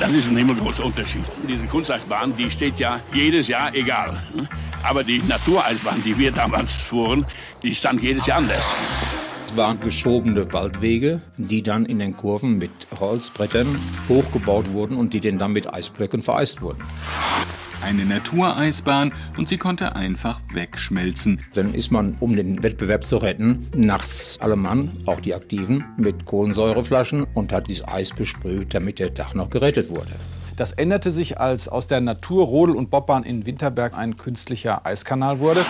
[0.00, 1.24] das ist ein himmelgroßer Unterschied.
[1.48, 4.22] Diese Kunsteisbahn, die steht ja jedes Jahr egal.
[4.82, 7.24] Aber die Natureisbahn, die wir damals fuhren,
[7.62, 8.64] die stand jedes Jahr anders.
[9.46, 13.66] Es waren geschobene Waldwege, die dann in den Kurven mit Holzbrettern
[14.08, 16.82] hochgebaut wurden und die dann mit Eisblöcken vereist wurden.
[17.86, 21.40] Eine Natureisbahn und sie konnte einfach wegschmelzen.
[21.54, 26.24] Dann ist man, um den Wettbewerb zu retten, nachts alle Mann, auch die Aktiven, mit
[26.24, 30.10] Kohlensäureflaschen und hat dieses Eis besprüht, damit der Tag noch gerettet wurde.
[30.56, 35.64] Das änderte sich, als aus der Natur-Rodel- und Bobbahn in Winterberg ein künstlicher Eiskanal wurde.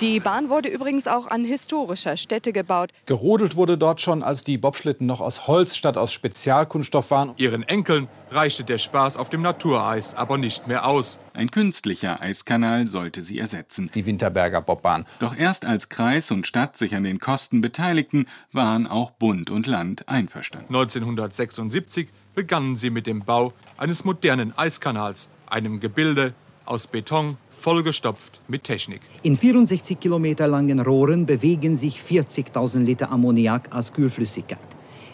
[0.00, 2.90] Die Bahn wurde übrigens auch an historischer Stätte gebaut.
[3.04, 7.34] Gerodelt wurde dort schon, als die Bobschlitten noch aus Holz statt aus Spezialkunststoff waren.
[7.36, 11.18] Ihren Enkeln reichte der Spaß auf dem Natureis aber nicht mehr aus.
[11.34, 13.90] Ein künstlicher Eiskanal sollte sie ersetzen.
[13.94, 15.04] Die Winterberger Bobbahn.
[15.18, 19.66] Doch erst als Kreis und Stadt sich an den Kosten beteiligten, waren auch Bund und
[19.66, 20.74] Land einverstanden.
[20.74, 26.32] 1976 begannen sie mit dem Bau eines modernen Eiskanals, einem Gebilde
[26.64, 29.02] aus Beton, vollgestopft mit Technik.
[29.22, 34.58] In 64 Kilometer langen Rohren bewegen sich 40.000 Liter Ammoniak als Kühlflüssigkeit.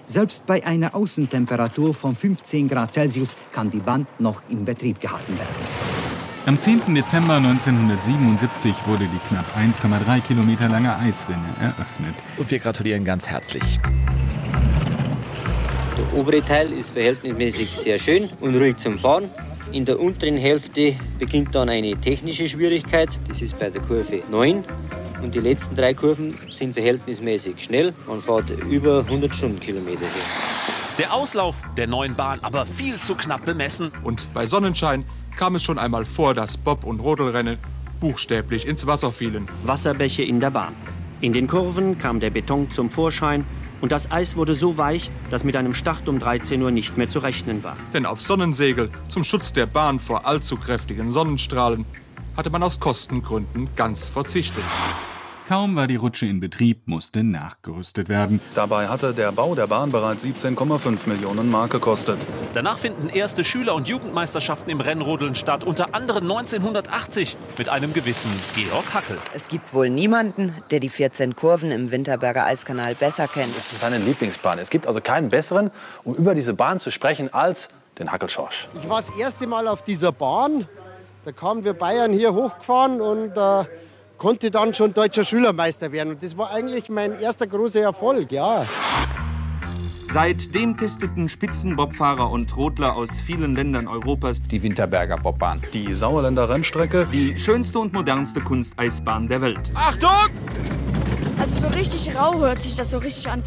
[0.05, 5.37] Selbst bei einer Außentemperatur von 15 Grad Celsius kann die Bahn noch in Betrieb gehalten
[5.37, 6.07] werden.
[6.47, 6.95] Am 10.
[6.95, 12.15] Dezember 1977 wurde die knapp 1,3 Kilometer lange Eisrinne eröffnet.
[12.37, 13.81] Und wir gratulieren ganz herzlich.
[15.99, 19.29] Der obere Teil ist verhältnismäßig sehr schön und ruhig zum Fahren.
[19.73, 23.09] In der unteren Hälfte beginnt dann eine technische Schwierigkeit.
[23.27, 24.65] Das ist bei der Kurve 9.
[25.23, 27.93] Und die letzten drei Kurven sind verhältnismäßig schnell.
[28.07, 30.77] Man fährt über 100 Stundenkilometer hier.
[30.99, 33.91] Der Auslauf der neuen Bahn aber viel zu knapp bemessen.
[34.05, 35.05] Und bei Sonnenschein
[35.37, 37.59] kam es schon einmal vor, dass Bob- und Rodelrennen
[38.01, 39.49] buchstäblich ins Wasser fielen.
[39.65, 40.75] Wasserbäche in der Bahn.
[41.21, 43.45] In den Kurven kam der Beton zum Vorschein
[43.81, 47.09] und das Eis wurde so weich, dass mit einem Start um 13 Uhr nicht mehr
[47.09, 47.77] zu rechnen war.
[47.93, 51.85] Denn auf Sonnensegel zum Schutz der Bahn vor allzu kräftigen Sonnenstrahlen
[52.37, 54.65] hatte man aus Kostengründen ganz verzichtet.
[55.49, 58.41] Kaum war die Rutsche in Betrieb, musste nachgerüstet werden.
[58.57, 62.19] Dabei hatte der Bau der Bahn bereits 17,5 Millionen Mark gekostet.
[62.53, 68.33] Danach finden erste Schüler- und Jugendmeisterschaften im Rennrodeln statt, unter anderem 1980 mit einem gewissen
[68.57, 69.17] Georg Hackel.
[69.35, 73.57] Es gibt wohl niemanden, der die 14 Kurven im Winterberger Eiskanal besser kennt.
[73.57, 74.59] Es ist seine Lieblingsbahn.
[74.59, 75.71] Es gibt also keinen besseren,
[76.03, 77.69] um über diese Bahn zu sprechen, als
[78.01, 78.67] den Hackelschorsch.
[78.83, 80.67] Ich war das erste Mal auf dieser Bahn.
[81.25, 83.65] Da kamen wir Bayern hier hochgefahren und äh,
[84.19, 86.15] konnte dann schon deutscher Schülermeister werden.
[86.15, 88.67] Und das war eigentlich mein erster großer Erfolg, ja.
[90.13, 95.61] Seitdem testeten Spitzenbobfahrer und Rodler aus vielen Ländern Europas die Winterberger Bobbahn.
[95.75, 97.07] Die Sauerländer Rennstrecke.
[97.13, 99.71] Die schönste und modernste Kunsteisbahn der Welt.
[99.75, 100.31] Achtung!
[101.39, 103.45] Also so richtig rau hört sich das so richtig an.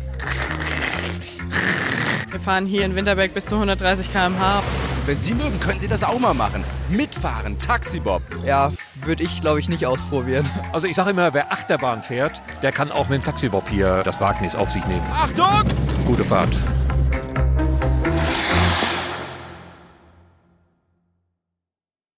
[2.30, 4.62] Wir fahren hier in Winterberg bis zu 130 km/h.
[5.10, 6.64] Wenn Sie mögen, können Sie das auch mal machen.
[6.92, 8.22] Mitfahren, Taxibob.
[8.46, 8.72] Ja,
[9.06, 10.48] würde ich, glaube ich, nicht ausprobieren.
[10.72, 14.22] Also ich sage immer, wer Achterbahn fährt, der kann auch mit dem Taxibob hier das
[14.22, 15.04] Wagnis auf sich nehmen.
[15.12, 15.64] Achtung!
[16.06, 16.56] Gute Fahrt.